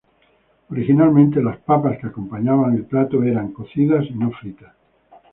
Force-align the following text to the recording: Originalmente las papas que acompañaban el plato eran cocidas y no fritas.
Originalmente 0.71 1.43
las 1.43 1.59
papas 1.59 1.99
que 1.99 2.07
acompañaban 2.07 2.73
el 2.73 2.85
plato 2.85 3.21
eran 3.23 3.53
cocidas 3.53 4.03
y 4.09 4.15
no 4.15 4.31
fritas. 4.31 4.73